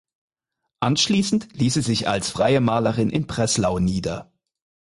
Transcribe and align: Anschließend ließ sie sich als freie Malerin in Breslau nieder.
Anschließend 0.79 1.53
ließ 1.53 1.75
sie 1.75 1.83
sich 1.83 2.07
als 2.07 2.31
freie 2.31 2.59
Malerin 2.59 3.11
in 3.11 3.27
Breslau 3.27 3.77
nieder. 3.77 4.31